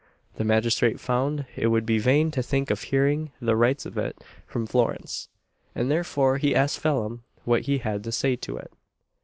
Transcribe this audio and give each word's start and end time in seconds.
The 0.37 0.43
magistrate 0.43 0.99
found 0.99 1.45
it 1.55 1.67
would 1.67 1.85
be 1.85 1.99
vain 1.99 2.31
to 2.31 2.41
think 2.41 2.71
of 2.71 2.81
hearing 2.81 3.33
"the 3.39 3.55
rights 3.55 3.85
of 3.85 3.99
it" 3.99 4.23
from 4.47 4.65
Florence; 4.65 5.29
and 5.75 5.91
therefore 5.91 6.39
he 6.39 6.55
asked 6.55 6.79
Phelim 6.79 7.21
what 7.45 7.67
he 7.69 7.77
had 7.77 8.03
to 8.05 8.11
say 8.11 8.35
to 8.37 8.57
it. 8.57 8.71